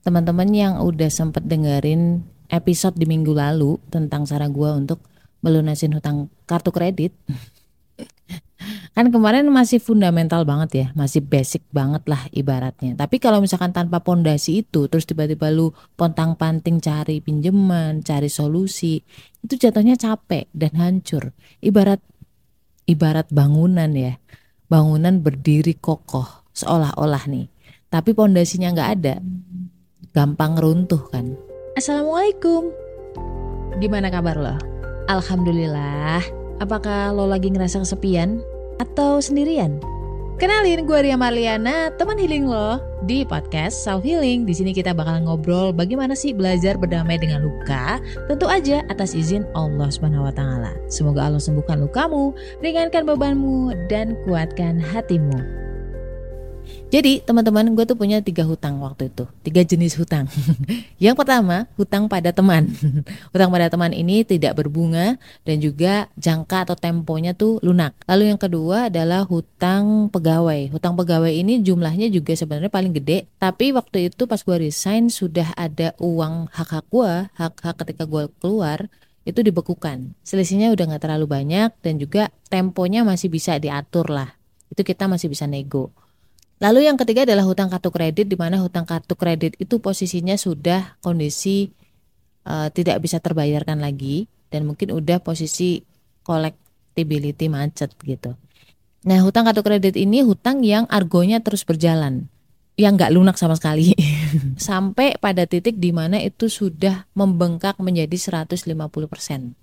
[0.00, 5.00] teman-teman yang udah sempet dengerin episode di minggu lalu tentang cara gue untuk
[5.40, 7.12] melunasin hutang kartu kredit.
[8.92, 12.92] Kan kemarin masih fundamental banget ya masih basic banget lah ibaratnya.
[12.92, 19.00] Tapi kalau misalkan tanpa pondasi itu terus tiba-tiba lu pontang panting cari pinjaman cari solusi
[19.40, 21.32] itu jatuhnya capek dan hancur.
[21.64, 22.04] Ibarat
[22.84, 24.20] ibarat bangunan ya
[24.68, 27.48] bangunan berdiri kokoh seolah-olah nih.
[27.88, 29.14] Tapi pondasinya nggak ada
[30.10, 31.38] gampang runtuh kan
[31.78, 32.70] assalamualaikum
[33.78, 34.56] gimana kabar lo
[35.06, 36.22] alhamdulillah
[36.60, 38.44] apakah lo lagi ngerasa kesepian
[38.80, 39.80] atau sendirian?
[40.40, 44.48] Kenalin gue Ria Marliana, teman healing lo di podcast Self Healing.
[44.48, 49.44] Di sini kita bakal ngobrol bagaimana sih belajar berdamai dengan luka, tentu aja atas izin
[49.52, 50.72] Allah Subhanahu wa taala.
[50.88, 52.32] Semoga Allah sembuhkan lukamu,
[52.64, 55.59] ringankan bebanmu dan kuatkan hatimu.
[56.90, 60.26] Jadi teman-teman gue tuh punya tiga hutang waktu itu, tiga jenis hutang.
[61.04, 62.66] yang pertama hutang pada teman.
[63.32, 65.14] hutang pada teman ini tidak berbunga
[65.46, 67.94] dan juga jangka atau temponya tuh lunak.
[68.10, 70.74] Lalu yang kedua adalah hutang pegawai.
[70.74, 75.54] Hutang pegawai ini jumlahnya juga sebenarnya paling gede, tapi waktu itu pas gue resign sudah
[75.54, 78.90] ada uang hak-hak gue, hak-hak ketika gue keluar
[79.22, 80.10] itu dibekukan.
[80.26, 84.34] Selisihnya udah nggak terlalu banyak dan juga temponya masih bisa diatur lah.
[84.72, 85.94] Itu kita masih bisa nego.
[86.60, 91.00] Lalu yang ketiga adalah hutang kartu kredit di mana hutang kartu kredit itu posisinya sudah
[91.00, 91.72] kondisi
[92.44, 95.80] uh, tidak bisa terbayarkan lagi dan mungkin udah posisi
[96.20, 98.36] collectibility macet gitu.
[99.08, 102.28] Nah, hutang kartu kredit ini hutang yang argonya terus berjalan
[102.76, 103.96] yang nggak lunak sama sekali
[104.68, 109.56] sampai pada titik di mana itu sudah membengkak menjadi 150%.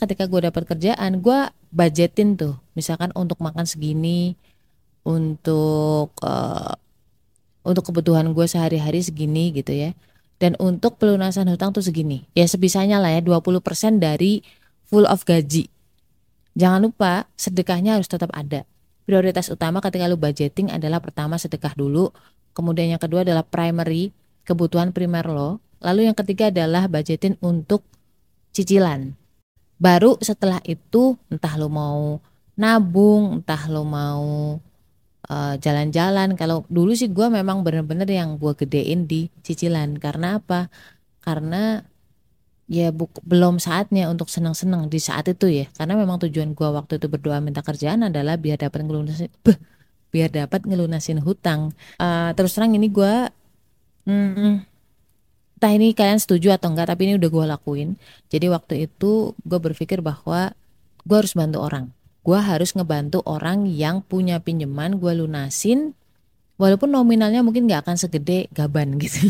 [0.00, 1.40] Ketika gue dapat kerjaan, gue
[1.72, 4.36] budgetin tuh, misalkan untuk makan segini,
[5.02, 6.74] untuk uh,
[7.62, 9.90] untuk kebutuhan gue sehari-hari segini gitu ya.
[10.42, 12.26] Dan untuk pelunasan hutang tuh segini.
[12.34, 13.62] Ya sebisanya lah ya 20%
[14.02, 14.42] dari
[14.90, 15.70] full of gaji.
[16.58, 18.66] Jangan lupa sedekahnya harus tetap ada.
[19.06, 22.10] Prioritas utama ketika lu budgeting adalah pertama sedekah dulu.
[22.52, 24.10] Kemudian yang kedua adalah primary
[24.42, 25.62] kebutuhan primer lo.
[25.82, 27.86] Lalu yang ketiga adalah budgeting untuk
[28.54, 29.14] cicilan.
[29.82, 32.22] Baru setelah itu entah lo mau
[32.54, 34.60] nabung entah lo mau
[35.32, 36.36] eh, jalan-jalan.
[36.36, 39.96] Kalau dulu sih gue memang bener-bener yang gue gedein di cicilan.
[39.96, 40.68] Karena apa?
[41.24, 41.80] Karena
[42.68, 45.66] ya buk, belum saatnya untuk senang-senang di saat itu ya.
[45.72, 49.58] Karena memang tujuan gue waktu itu berdoa minta kerjaan adalah biar dapat ngelunasin beh,
[50.12, 51.72] biar dapat ngelunasin hutang.
[51.96, 53.14] Uh, terus terang ini gue
[54.08, 54.54] mm,
[55.58, 57.90] entah ini kalian setuju atau enggak tapi ini udah gue lakuin.
[58.28, 60.52] Jadi waktu itu gue berpikir bahwa
[61.06, 61.90] gue harus bantu orang
[62.22, 65.98] gue harus ngebantu orang yang punya pinjaman gue lunasin
[66.56, 69.26] walaupun nominalnya mungkin gak akan segede gaban gitu.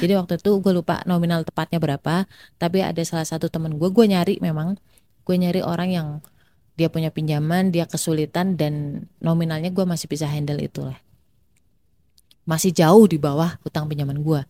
[0.00, 2.24] Jadi waktu itu gue lupa nominal tepatnya berapa
[2.56, 4.80] tapi ada salah satu temen gue gue nyari memang.
[5.28, 6.08] Gue nyari orang yang
[6.80, 10.96] dia punya pinjaman dia kesulitan dan nominalnya gue masih bisa handle itu lah
[12.48, 14.40] masih jauh di bawah utang pinjaman gue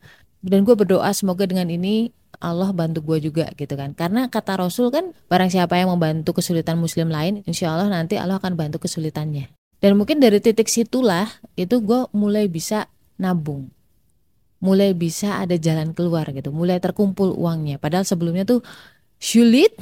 [0.47, 3.93] dan gue berdoa semoga dengan ini Allah bantu gue juga gitu kan.
[3.93, 8.41] Karena kata Rasul kan barang siapa yang membantu kesulitan muslim lain insya Allah nanti Allah
[8.41, 9.53] akan bantu kesulitannya.
[9.81, 12.89] Dan mungkin dari titik situlah itu gue mulai bisa
[13.21, 13.69] nabung.
[14.61, 16.53] Mulai bisa ada jalan keluar gitu.
[16.53, 17.81] Mulai terkumpul uangnya.
[17.81, 18.61] Padahal sebelumnya tuh
[19.21, 19.73] sulit.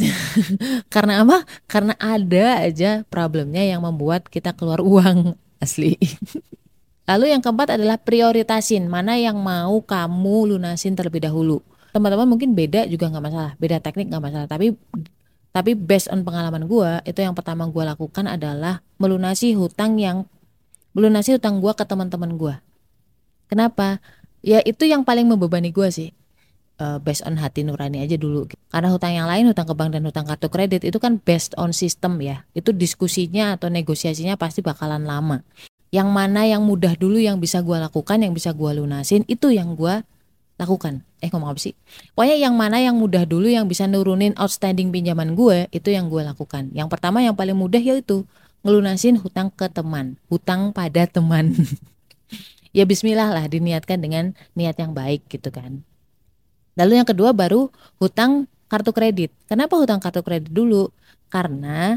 [0.94, 1.47] Karena apa?
[1.70, 5.98] Karena ada aja problemnya yang membuat kita keluar uang asli.
[7.10, 8.86] Lalu yang keempat adalah prioritasin.
[8.86, 11.58] Mana yang mau kamu lunasin terlebih dahulu
[11.98, 14.47] teman-teman mungkin beda juga nggak masalah beda teknik nggak masalah.
[14.47, 14.78] Tapi
[15.50, 20.31] tapi based on pengalaman gue itu yang pertama gue lakukan adalah melunasi hutang yang
[20.94, 22.54] melunasi hutang gue ke teman-teman gue
[23.48, 23.98] kenapa?
[24.44, 26.12] Ya itu yang paling membebani gue sih.
[26.78, 28.47] Uh, based on hati nurani aja dulu.
[28.70, 31.75] Karena hutang yang lain hutang ke bank dan hutang kartu kredit itu kan based on
[31.75, 32.47] sistem ya.
[32.54, 35.42] Itu diskusinya atau negosiasinya pasti bakalan lama.
[35.91, 39.75] Yang mana yang mudah dulu yang bisa gue lakukan yang bisa gue lunasin itu yang
[39.75, 40.06] gue
[40.58, 41.06] lakukan.
[41.22, 41.74] Eh ngomong apa sih?
[42.12, 46.21] Pokoknya yang mana yang mudah dulu yang bisa nurunin outstanding pinjaman gue itu yang gue
[46.27, 46.74] lakukan.
[46.74, 48.27] Yang pertama yang paling mudah yaitu
[48.66, 50.18] ngelunasin hutang ke teman.
[50.27, 51.54] Hutang pada teman.
[52.77, 55.83] Ya bismillah lah diniatkan dengan niat yang baik gitu kan.
[56.77, 59.33] Lalu yang kedua baru hutang kartu kredit.
[59.48, 60.92] Kenapa hutang kartu kredit dulu?
[61.33, 61.97] Karena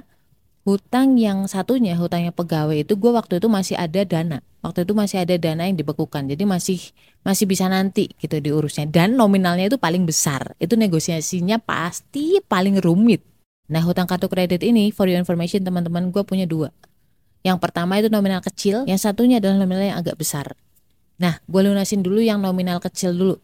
[0.61, 4.45] hutang yang satunya hutangnya pegawai itu gue waktu itu masih ada dana.
[4.61, 6.29] Waktu itu masih ada dana yang dibekukan.
[6.29, 6.79] Jadi masih
[7.25, 8.85] masih bisa nanti gitu diurusnya.
[8.85, 10.53] Dan nominalnya itu paling besar.
[10.61, 13.25] Itu negosiasinya pasti paling rumit.
[13.73, 16.69] Nah hutang kartu kredit ini for your information teman-teman gue punya dua.
[17.41, 20.53] Yang pertama itu nominal kecil yang satunya adalah nominal yang agak besar.
[21.17, 23.35] Nah gue lunasin dulu yang nominal kecil dulu.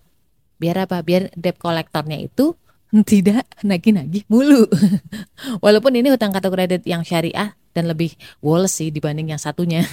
[0.62, 1.02] Biar apa?
[1.02, 2.54] Biar debt kolektornya itu
[3.04, 4.66] tidak nagih-nagih mulu.
[5.66, 9.86] Walaupun ini hutang kartu kredit yang syariah dan lebih woles sih dibanding yang satunya.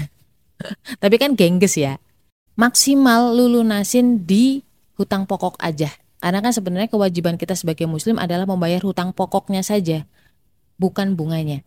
[1.02, 1.98] Tapi kan gengges ya.
[2.54, 4.62] Maksimal lu lunasin di
[4.94, 5.90] hutang pokok aja.
[6.22, 10.08] Karena kan sebenarnya kewajiban kita sebagai muslim adalah membayar hutang pokoknya saja,
[10.80, 11.60] bukan bunganya.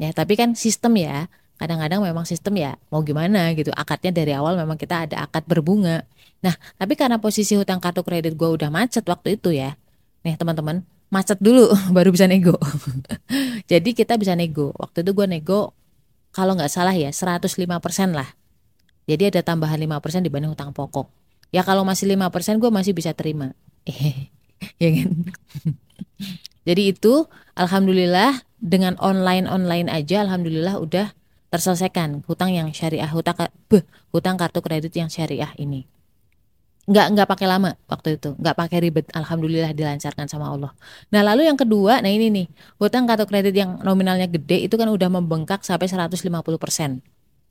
[0.00, 1.28] Ya, tapi kan sistem ya,
[1.60, 3.68] kadang-kadang memang sistem ya mau gimana gitu.
[3.76, 6.08] Akadnya dari awal memang kita ada akad berbunga.
[6.40, 9.76] Nah, tapi karena posisi hutang kartu kredit gue udah macet waktu itu ya.
[10.22, 12.56] Nih teman-teman, macet dulu baru bisa nego.
[13.70, 14.70] Jadi kita bisa nego.
[14.78, 15.74] Waktu itu gue nego
[16.32, 17.52] kalau nggak salah ya 105%
[18.14, 18.28] lah.
[19.04, 21.10] Jadi ada tambahan 5% dibanding hutang pokok.
[21.52, 23.52] Ya kalau masih 5% gue masih bisa terima.
[24.82, 25.10] ya kan?
[26.62, 27.26] Jadi itu
[27.58, 31.10] alhamdulillah dengan online-online aja alhamdulillah udah
[31.50, 33.36] terselesaikan hutang yang syariah hutang
[34.14, 35.84] hutang kartu kredit yang syariah ini
[36.82, 38.34] nggak nggak pakai lama waktu itu.
[38.38, 39.06] Nggak pakai ribet.
[39.14, 40.72] Alhamdulillah dilancarkan sama Allah.
[41.14, 42.46] Nah lalu yang kedua nah ini nih
[42.82, 46.18] hutang kartu kredit yang nominalnya gede itu kan udah membengkak sampai 150
[46.58, 47.00] persen.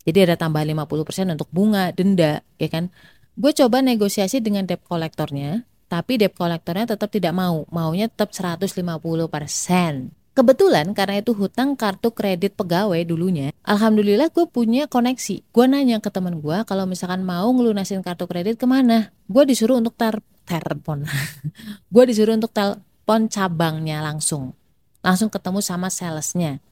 [0.04, 2.92] Jadi ada tambah 50 persen untuk bunga denda ya kan?
[3.39, 7.63] Gue coba negosiasi dengan debt kolektornya tapi debt kolektornya tetap tidak mau.
[7.72, 8.83] Maunya tetap 150
[9.31, 15.44] persen Kebetulan karena itu hutang kartu kredit pegawai dulunya, alhamdulillah gue punya koneksi.
[15.51, 19.75] Gue nanya ke teman gue kalau misalkan mau ngelunasin kartu kredit ke mana, gue disuruh
[19.75, 21.04] untuk tar telepon,
[21.94, 24.56] gue disuruh untuk telepon cabangnya langsung,
[25.04, 26.63] langsung ketemu sama salesnya.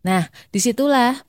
[0.00, 1.20] Nah di situlah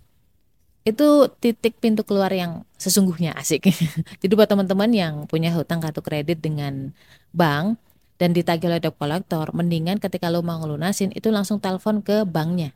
[0.88, 3.72] itu titik pintu keluar yang sesungguhnya asik.
[4.24, 6.96] Jadi buat teman-teman yang punya hutang kartu kredit dengan
[7.36, 7.76] bank,
[8.22, 12.72] dan ditagih oleh debt collector, mendingan ketika lo mau ngelunasin itu langsung telepon ke banknya.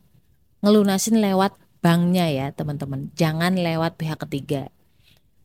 [0.66, 4.74] Ngelunasin lewat banknya ya teman-teman, jangan lewat pihak ketiga.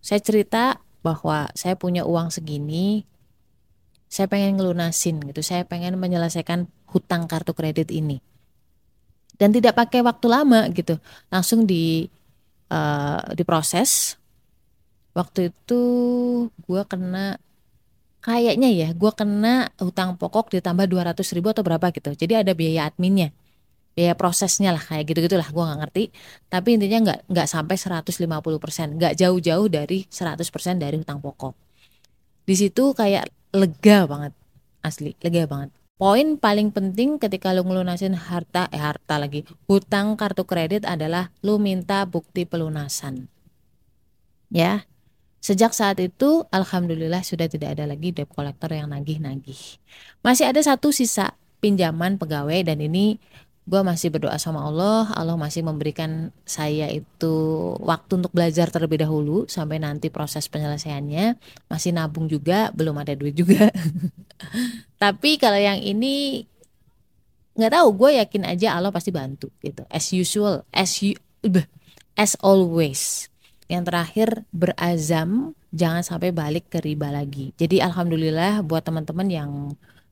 [0.00, 3.04] Saya cerita bahwa saya punya uang segini,
[4.08, 8.20] saya pengen ngelunasin gitu, saya pengen menyelesaikan hutang kartu kredit ini.
[9.36, 10.96] Dan tidak pakai waktu lama gitu,
[11.32, 12.08] langsung di
[12.72, 14.16] uh, diproses.
[15.12, 15.82] Waktu itu
[16.48, 17.36] gue kena
[18.22, 22.14] kayaknya ya gue kena hutang pokok ditambah 200 ribu atau berapa gitu.
[22.14, 23.34] Jadi ada biaya adminnya.
[23.92, 26.04] Biaya prosesnya lah kayak gitu gitulah gue nggak ngerti.
[26.48, 28.86] Tapi intinya nggak nggak sampai 150 persen.
[28.96, 31.52] Nggak jauh-jauh dari 100 persen dari hutang pokok.
[32.46, 34.32] Di situ kayak lega banget
[34.86, 35.18] asli.
[35.18, 35.74] Lega banget.
[35.98, 39.44] Poin paling penting ketika lu ngelunasin harta eh harta lagi.
[39.66, 43.28] Hutang kartu kredit adalah lu minta bukti pelunasan.
[44.48, 44.86] Ya
[45.42, 49.82] Sejak saat itu, alhamdulillah sudah tidak ada lagi debt collector yang nagih-nagih.
[50.22, 53.18] Masih ada satu sisa pinjaman pegawai dan ini
[53.66, 57.34] gue masih berdoa sama Allah, Allah masih memberikan saya itu
[57.82, 61.34] waktu untuk belajar terlebih dahulu sampai nanti proses penyelesaiannya
[61.66, 63.66] masih nabung juga, belum ada duit juga.
[65.02, 66.46] Tapi kalau yang ini
[67.58, 69.82] nggak tahu, gue yakin aja Allah pasti bantu gitu.
[69.90, 71.18] As usual, as you,
[72.14, 73.31] as always
[73.72, 77.56] yang terakhir berazam jangan sampai balik ke riba lagi.
[77.56, 79.50] Jadi alhamdulillah buat teman-teman yang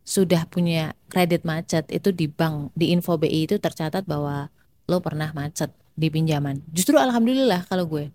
[0.01, 4.49] sudah punya kredit macet itu di bank di info BI itu tercatat bahwa
[4.89, 6.65] lo pernah macet di pinjaman.
[6.73, 8.09] Justru alhamdulillah kalau gue.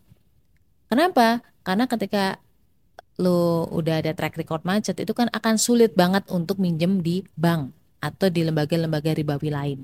[0.89, 1.45] Kenapa?
[1.61, 2.41] Karena ketika
[3.21, 7.69] lo udah ada track record macet itu kan akan sulit banget untuk minjem di bank
[8.01, 9.79] atau di lembaga-lembaga ribawi lain.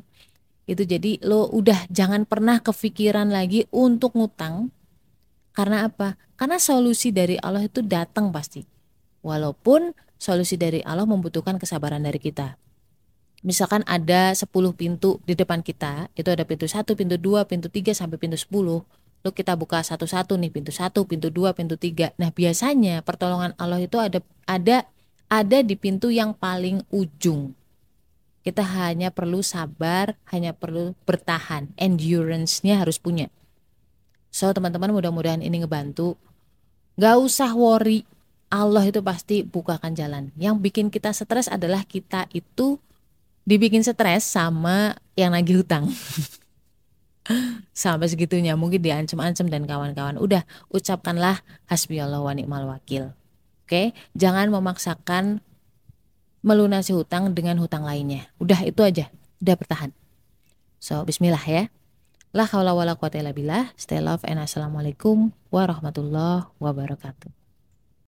[0.65, 4.73] Itu jadi lo udah jangan pernah kepikiran lagi untuk ngutang
[5.51, 6.15] karena apa?
[6.39, 8.63] Karena solusi dari Allah itu datang pasti.
[9.21, 12.55] Walaupun solusi dari Allah membutuhkan kesabaran dari kita.
[13.41, 14.45] Misalkan ada 10
[14.77, 18.85] pintu di depan kita, itu ada pintu 1, pintu 2, pintu 3 sampai pintu 10.
[19.21, 22.13] Lalu kita buka satu-satu nih, pintu 1, pintu 2, pintu 3.
[22.21, 24.85] Nah, biasanya pertolongan Allah itu ada ada
[25.25, 27.57] ada di pintu yang paling ujung.
[28.41, 31.73] Kita hanya perlu sabar, hanya perlu bertahan.
[31.77, 33.29] Endurance-nya harus punya.
[34.31, 36.15] So teman-teman mudah-mudahan ini ngebantu.
[36.95, 38.07] Gak usah worry,
[38.51, 40.31] Allah itu pasti bukakan jalan.
[40.39, 42.79] Yang bikin kita stres adalah kita itu
[43.47, 45.91] dibikin stres sama yang lagi hutang.
[47.71, 50.19] Sampai segitunya mungkin diancam-ancam dan kawan-kawan.
[50.19, 53.15] Udah ucapkanlah hasbi Allah wa ni'mal wakil.
[53.63, 55.39] Oke, jangan memaksakan
[56.43, 58.27] melunasi hutang dengan hutang lainnya.
[58.35, 59.07] Udah itu aja,
[59.39, 59.91] udah bertahan.
[60.81, 61.71] So, bismillah ya.
[62.31, 63.75] La haula wala quwata illa billah.
[63.75, 67.40] Stay love and assalamualaikum warahmatullahi wabarakatuh.